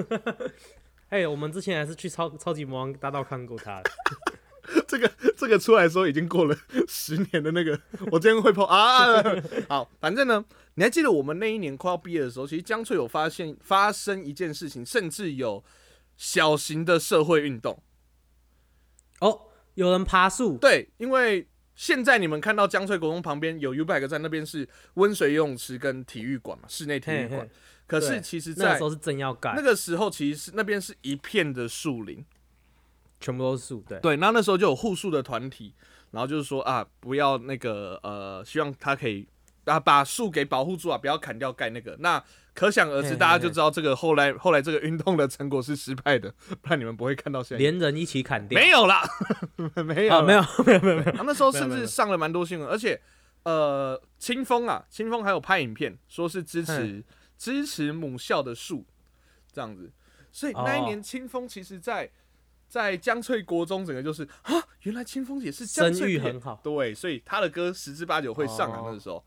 [1.11, 3.91] 哎，我们之前还是去超超级魔王大道看过他的。
[4.87, 7.79] 这个这个出来的时候已经过了十年的那个，
[8.13, 9.21] 我今天会 po 啊。
[9.69, 10.45] 好，反正呢，
[10.75, 15.65] 你还记得我们那一年快要毕业的时候，其实江翠有发现发生一件事情，甚至有
[16.17, 17.83] 小型的社会运动。
[19.21, 21.49] 哦，有人爬树，对，因为
[21.81, 27.49] 现在你们看到江翠国中旁边有 U Bike 在，那边是温水游泳池跟体育馆嘛，室内体育馆。
[27.87, 32.23] 可是其实，在那个时候是正要盖那，个时候，其实是那边是一片的树林。
[33.19, 33.99] 全部都是树，对。
[34.01, 35.73] 对，那那时候就有护树的团体，
[36.11, 39.27] 然后就是说啊，不要那个呃，希望他可以
[39.71, 41.97] 啊把树给保护住啊，不要砍掉盖那个。
[42.01, 47.59] 那可想而知，大家就知道这个后来后来这个运动的成果是失败的，不然你们不会看到现在。
[47.59, 49.03] 连人一起砍掉，没有啦，
[49.87, 51.13] 没有、啊，没有，没有，没有，没有。
[51.13, 53.01] 啊，那时候甚至上了蛮多新闻，而且
[53.45, 57.03] 呃，清风啊，清风还有拍影片，说是支持
[57.39, 58.85] 支持母校的树
[59.53, 59.91] 这样子，
[60.33, 62.11] 所以那一哦年清风其实在
[62.69, 64.53] 在江翠国中整个就是啊，
[64.83, 66.61] 原来清风也是江声翠片誉很好。
[66.63, 69.25] 对，所以他的歌十之八九会上啊，哦那个时候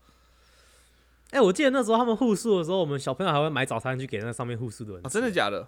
[1.34, 5.14] 哎、我记得那时候他们护树的时候，我们小朋友还会买早餐去给那上面护树的人啊，吃。
[5.14, 5.66] 真的假的？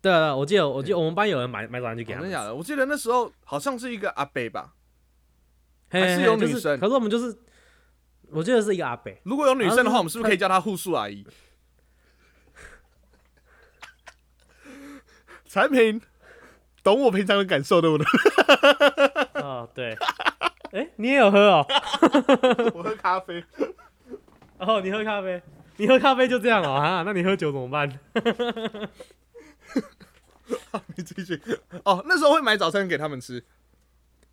[0.00, 2.28] 对啊，我记得，我记得我们班有人买买早餐去给他们。
[2.28, 2.54] 啊真的假的？
[2.54, 4.72] 我记得那时候好像是一个阿北吧，
[5.90, 7.36] 嘿还是嘿就是有女生可是我们就是，
[8.30, 9.20] 我记得是一个阿北。
[9.24, 11.26] 如果有女生的话，我们是不是可以叫她护树阿姨？
[15.44, 16.00] 产品，
[16.82, 18.06] 懂我平常的感受对不对？
[19.42, 19.94] 哦，对。
[20.72, 21.66] 哎、你也有喝哦？
[22.74, 23.42] 我喝咖啡，
[24.58, 25.42] 哦，你喝咖啡？
[25.78, 26.72] 你喝咖啡就这样哦？
[26.72, 27.86] 啊，那你喝酒怎么办？
[30.94, 31.40] 你继续。
[31.84, 33.44] 哦，那时候会买早餐给他们吃，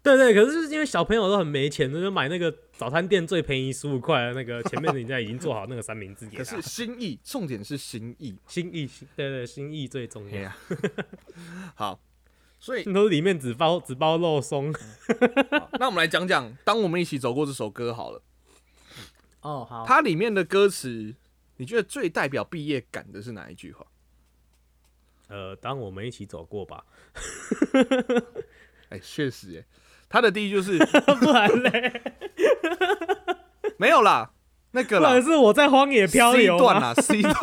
[0.01, 6.29] 对对，可是就是因为小朋友都很没钱，就买那个早餐店最便宜十五块的那个，前面人家已经做好那个三明治。
[6.37, 8.37] 可是心意，重点是心意。
[8.47, 10.51] 心意，对对，心意最重要。
[11.75, 11.99] 好，
[12.59, 14.73] 所以都里面只包只包肉松。
[15.79, 18.21] 那我们来讲讲《当我们一起走过》这首歌好了。
[19.43, 19.85] 哦，好。
[19.85, 21.15] 它里面的歌词，
[21.57, 23.85] 你觉得最代表毕业感的是哪一句话？
[25.29, 26.83] 呃，当我们一起走过吧，
[28.89, 29.65] 哎，确实，哎，
[30.09, 30.77] 他的第一句就是
[31.21, 32.01] 不然嘞，
[33.77, 34.31] 没有啦，
[34.71, 35.09] 那个啦。
[35.09, 36.59] 不然，是我在荒野漂流吗？
[36.59, 37.33] 段啊，C 段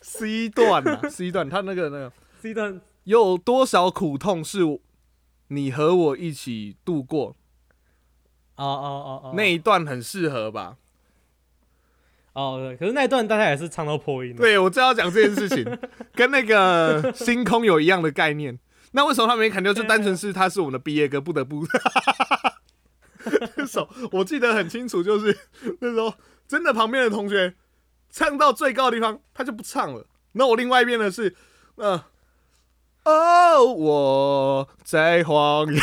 [0.00, 2.12] ，C 段啊，C 段，他那个那个。
[2.40, 2.80] C 段。
[3.04, 4.60] 有多少苦痛是
[5.48, 7.36] 你和我一起度过？
[8.56, 10.76] 哦哦哦哦，那一段很适合吧？
[12.34, 14.38] 哦，对可是那一段大家也是唱到破音的。
[14.38, 15.78] 对，我正要讲这件事情，
[16.14, 18.58] 跟那个星空有一样的概念。
[18.92, 19.72] 那为什么他没砍掉？
[19.72, 21.66] 就单纯是他是我们的毕业歌，不得不。
[23.56, 25.36] 这首我记得很清楚，就是
[25.80, 26.12] 那时候
[26.46, 27.54] 真的旁边的同学
[28.10, 30.06] 唱到最高的地方，他就不唱了。
[30.32, 31.34] 那我另外一边的是，
[31.76, 32.04] 呃，
[33.04, 35.80] 哦，我在荒野，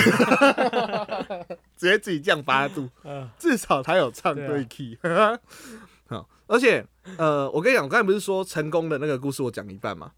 [1.82, 2.88] 直接自己降八度。
[3.02, 4.96] 呃， 至少他有唱对 key。
[6.08, 6.86] 好，而且
[7.18, 10.12] 呃，我跟你讲，我刚才不是说成功的那个故事，我讲一半嘛？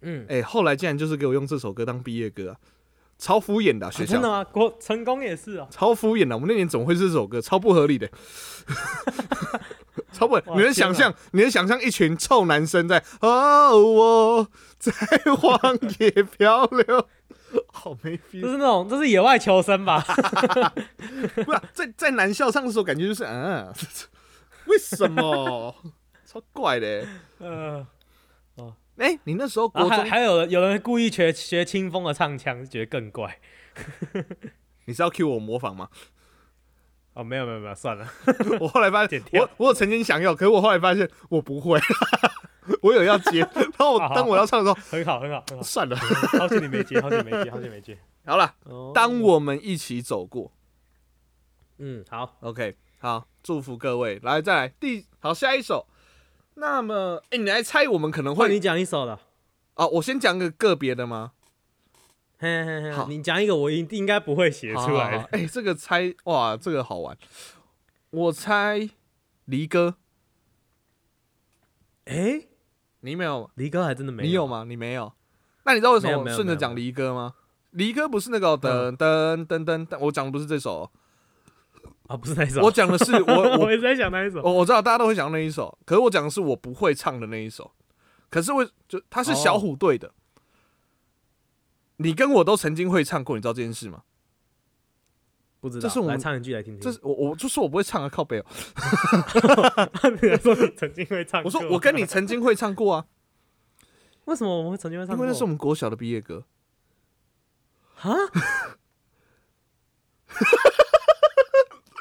[0.00, 2.56] 嗯，哎、后来竟然就是给我用这首歌当毕业歌啊，
[3.18, 4.42] 超敷衍的啊、学校、真的吗？
[4.44, 5.68] 国成功也是啊。
[5.70, 6.34] 超敷衍的。
[6.34, 7.38] 我们那年怎么会是这首歌？
[7.38, 8.08] 超不合理的。
[10.10, 11.14] 超不合理，哇你能想象？
[11.32, 14.48] 你能想象一群臭男生在哦，我
[14.78, 14.90] 在
[15.34, 17.06] 荒野漂流，
[17.72, 18.48] 好没 feel 这。
[18.48, 20.00] 是那种，这是野外求生吧？
[21.44, 23.72] 不是在在男校唱的时候，感觉就是嗯，
[24.66, 25.74] 为什么？
[26.26, 27.08] 超怪的欸。
[27.38, 27.86] 呃，
[28.98, 33.38] 哎、你那时候还国中，还有人有人故意学学清风的唱腔，觉得更怪。
[34.84, 35.88] 你是要 cue 我模仿吗？
[37.14, 38.06] 哦，没有没有没有，算了。
[38.60, 41.80] 我后来发现我我有曾经想要，可是我后来发现我不会。
[42.82, 45.62] 我有要接， 然后我当我要唱的时候，很好，很好，很好。
[45.62, 47.98] 算了，好久你没接，好久 没接，好久没接。
[48.24, 50.52] 好了，哦当我们一起走过
[51.78, 55.86] 嗯好，，OK，好，祝福各位，来再来第好下一首。
[56.54, 59.20] 那么，哎、你来猜我们可能会你讲一首了。
[59.76, 61.32] 哦，我先讲个个别的吗？
[62.38, 67.16] 嘿嘿嘿好你讲一个我应应该不会写出来哎、这个猜哇，这个好玩。
[68.10, 68.88] 我猜
[69.44, 69.96] 离歌，
[72.06, 72.46] 哎，
[73.00, 73.50] 你没有？
[73.54, 74.46] 离歌还真的没有你有？
[74.46, 74.64] 吗？
[74.66, 75.12] 你没有？
[75.64, 77.34] 那你知道为什么顺着讲离歌吗？
[77.72, 80.90] 离歌不是那个哦噔噔噔噔噔，我讲的不是这首哦，
[82.08, 82.60] 啊，不是那一首。
[82.62, 84.42] 我讲的是我 我我一直在想那一首。
[84.42, 87.70] 我我知道大家都会想那一首，可是我讲的是我不会唱的那一首。
[88.28, 90.12] 可是我就他是小虎队的，
[91.96, 94.02] 你跟我都曾经会唱过，你知道这件事吗？
[95.60, 96.80] 不知道，这是我们来唱一句来听听。
[96.80, 98.44] 这是我我就说我不会唱啊，靠背哦。
[100.22, 101.42] 你还说你曾经会唱？
[101.44, 103.04] 我说我跟你曾经会唱过啊，
[104.24, 105.24] 为什么我们会曾经会唱过？
[105.24, 106.44] 因为那是我们国小的毕业歌。
[108.00, 108.10] 啊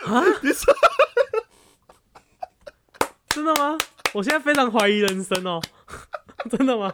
[0.06, 0.24] 啊！
[0.42, 0.74] 你说
[3.28, 3.78] 真的吗？
[4.14, 5.62] 我现在非常怀疑人生哦。
[6.50, 6.94] 真的吗？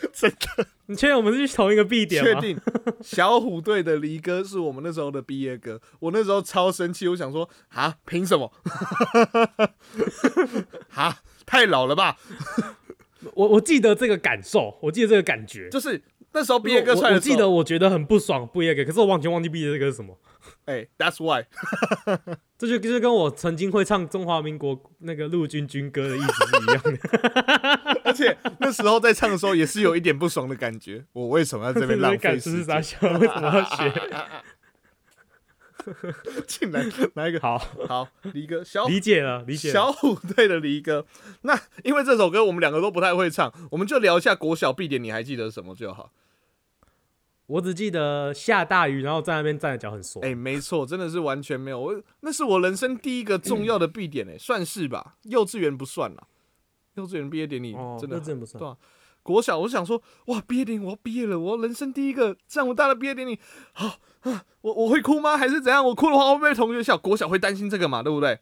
[0.12, 2.40] 真的你确定我们是去同一个 B 点吗？
[2.40, 2.60] 确定？
[3.02, 8.52] 小虎队的离歌是我们那时候的毕业歌，我那时候超生气，我想说啊，凭什么？
[10.94, 12.16] 啊，太老了吧？
[13.34, 15.68] 我我记得这个感受，我记得这个感觉。
[15.70, 16.00] 就是
[16.32, 20.16] 那时候毕业歌我我出来的时候，记得我觉得很不爽毕业歌，可是我完全忘记毕业这个是什么。
[20.66, 21.44] 哎、t h a t s why。
[22.58, 28.00] 这就就是跟我曾经会唱中华民国那个陆军军歌的意思是一样的。
[28.04, 32.76] 而且那时候在唱的时候也是有一点不爽的感觉，我为什么要这边浪费 时间？
[33.18, 33.92] 为什么要学？
[36.48, 39.72] 进来来一个好，好离歌，小理解了，理解了。
[39.74, 41.06] 小虎队的离歌。
[41.42, 46.10] 那因为这首歌我们两个都不太会唱，我们就聊一下国小必点，你还记得什么就好。
[47.46, 50.24] 我只记得下大雨，然后在那边站的脚很酸。
[50.24, 51.80] 哎、没错，真的是完全没有。
[51.80, 55.16] 我那是我人生第一个重要的必点、哎、算是吧。
[55.22, 56.26] 幼稚园不算啦，
[56.94, 58.58] 幼稚园毕业典礼哦，真的不算。
[58.58, 58.76] 对啊
[59.22, 63.36] 国小，我想说，哇，毕业典礼我要毕业了，我人生第一个这么大的毕业典礼，
[63.72, 65.36] 好啊，我我会哭吗？
[65.36, 65.84] 还是怎样？
[65.84, 66.96] 我哭的话，会被同学笑？
[66.96, 68.38] 国小会担心这个嘛，对不对？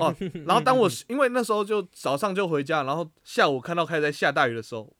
[0.00, 0.12] 哦，
[0.44, 4.92] 然后当我 因为那时候就早上就回家，然后下午看到开始在下大雨的时候，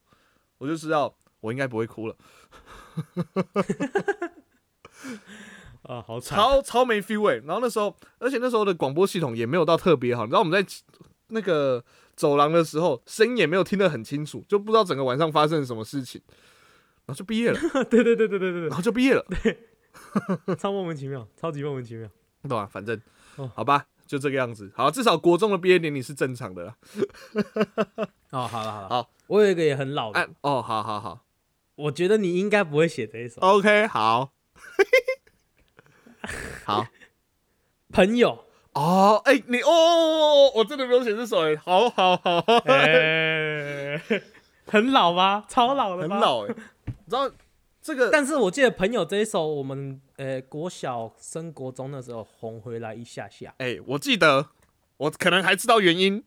[0.59, 2.15] 我就知道我应该不会哭了，
[5.83, 6.39] 啊，好惨。
[6.39, 10.65] 超超没 feel 哎、然后那时候，而且那时候的广播系统也没有到特别好，你知道我们在
[11.29, 11.85] 那个
[12.15, 16.21] 走廊的时候，声音也没有听得很清楚，就不知道整个晚上发生了什么事情，
[17.07, 17.59] 然后就毕业了，
[17.91, 19.25] 对对对对对对然后就毕业了。
[19.43, 19.59] 对，
[20.57, 22.09] 超莫名其妙，超级莫名其妙。
[22.43, 22.99] 对吧、反正、
[23.37, 24.73] 哦好吧，就这个样子。
[24.75, 26.75] 好，至少国中的毕业典礼是正常的啦。
[28.33, 31.21] 哦，好了好了，好，我有一个也很老的，哎、哦，好好好
[31.81, 33.41] 我觉得你应该不会写这一首。
[33.41, 34.33] ，OK，好，
[36.65, 36.87] 好。
[37.93, 44.01] 朋友，哦，哎、你哦，我真的没有写这首哎，好好好，哎，
[44.67, 45.45] 很老吗？
[45.49, 46.15] 超老的吧？
[46.15, 46.55] 很老哎，
[46.87, 47.29] 你知道
[47.83, 53.53] 这个但是我记得朋友这一首，我们呃国小升国中的时候红回来一下下。
[53.59, 54.51] 哎、我记得，
[54.99, 56.23] 我可能还知道原因，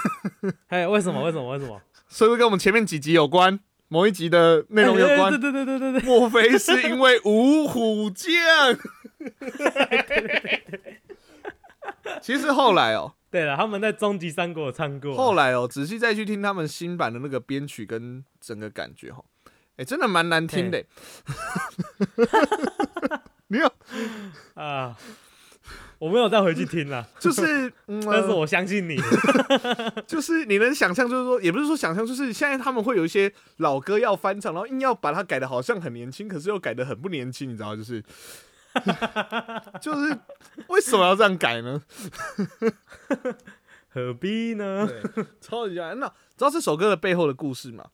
[0.68, 1.24] 哎，为什么？
[1.24, 1.48] 为什么？
[1.52, 1.80] 为什么？
[2.10, 3.60] 是不是跟我们前面几集有关？
[3.88, 5.32] 某一集的内容有关？
[5.32, 6.02] 哎对对对对对对。
[6.02, 8.28] 莫非是因为五虎将？
[12.22, 15.16] 其实后来哦，对了，他们在终极三国有唱过啊。
[15.16, 19.22] 后来哦，仔细再去听他们新版的那个编曲跟整个感觉哈，
[19.76, 20.82] 哎、真的蛮难听的。
[23.48, 23.72] 你有，
[24.54, 24.96] 啊，
[25.98, 27.72] 我没有再回去听了， 就是，
[28.06, 28.96] 但是我相信你。
[30.06, 38.02] 就是你能想象，就是说，也不是说想象，就是现在他们会有一些老歌要翻唱，然后硬要把它改的好像很年轻，可是又改的很不年轻，你知道，就是，
[39.80, 40.18] 就是
[40.68, 41.82] 为什么要这样改呢？
[43.88, 44.86] 何必呢？
[44.86, 45.94] 对，超级爱。
[45.96, 47.86] 那知道这首歌的背后的故事吗？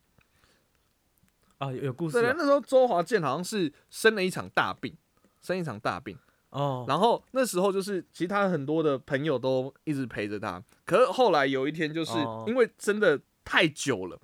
[1.57, 4.95] 啊，有有故事对，啊那时候周华健好像是生了一场大病，
[5.41, 6.17] 生一场大病，
[6.55, 6.85] 哦。
[6.87, 14.19] 然后那时候就是其他很多的朋友都一直陪着他，可是后来有一天就是哦因为真的太久了，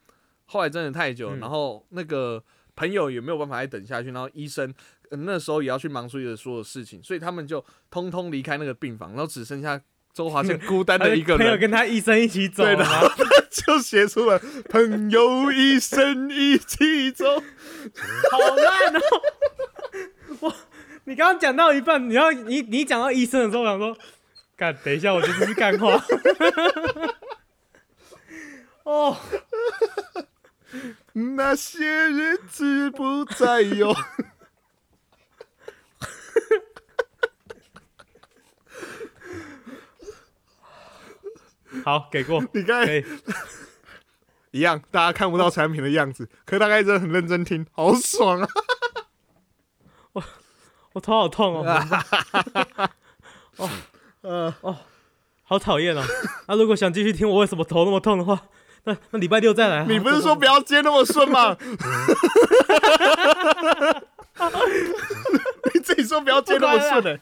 [0.46, 2.44] 后来真的太久了，嗯然后那个
[2.76, 4.74] 朋友也没有办法再等下去，然后医生、
[5.10, 9.80] 呃那时候也要去忙处理的所有事情，所以他们就通通离开那个病房，然后只剩下
[10.14, 12.86] 周华健 孤单的一个朋友人，跟他医生一起走对的？
[13.52, 14.40] 就写出了
[14.70, 17.26] 朋友一生一起走。
[18.32, 19.02] 好烂哦！
[20.40, 20.56] 我，
[21.12, 23.98] 你刚刚讲到一半，你要你你讲到医生的时候，我想说，
[24.56, 26.02] 干，等一下，我这是干话。
[28.84, 29.18] 哦， 哦，
[31.12, 33.94] 那些日子不再有。
[41.84, 42.88] 好，给过，你看。
[44.52, 48.48] 一样，大家看不到产品的样子，可大概真的很认真听，好爽啊！
[50.94, 51.64] 我头好痛哦，
[53.58, 53.70] 哦
[54.22, 54.78] 呃，哦，
[55.44, 56.04] 好讨厌哦。
[56.48, 58.40] 那、如果想继续听我为什么头那么痛的话，
[58.84, 59.86] 那那礼拜六再来啊。
[59.88, 61.56] 你不是说不要接那么顺吗？
[65.74, 67.20] 你自己说不要接那么顺的、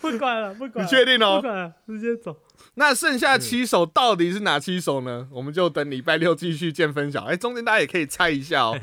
[0.00, 2.36] 不管了，不管了，你确定哦不管了，直接走。
[2.74, 5.28] 那剩下七首到底是哪七首呢？
[5.30, 7.24] 我们就等礼拜六继续见分晓。
[7.24, 8.78] 哎、中间大家也可以猜一下哦。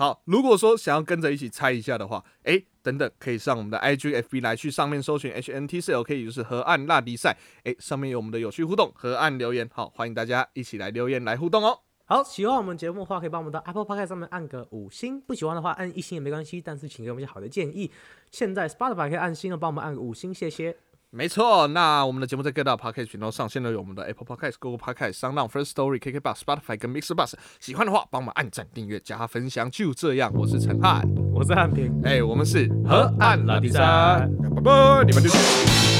[0.00, 7.36] 好，如果说想要跟着一起猜一下的话，哎、等等，可以上我们的 IG、FB 来去上面搜寻 HNTCLK，也就是河岸辣迪赛。
[7.64, 11.80] 哎、上面有我们的有趣互动，河岸留言，好，欢迎大家一起来留言来互动哦。
[12.06, 17.90] 好，喜欢我们节目的话，可以帮我们到 Apple Podcast 上面按个五星；不喜欢的话，按一星也没关系，但是请给我们一些好的建议。
[18.30, 20.74] 现在 Spotify 可以按星了，帮我们按个五星，谢谢。
[21.12, 27.34] 没错，那我们的节目在各大 podcast 频道上线了，有我们的 Apple Podcast、Google Podcast、Sound First Story、KK Bus、Spotify 跟 Mixer Bus。
[27.58, 29.68] 喜欢的话，帮忙按赞、订阅、加分享。
[29.72, 31.04] 就这样，我是陈汉，
[31.34, 35.99] 我是汉平，哎、我们是河岸拉比赛拜拜，你们就。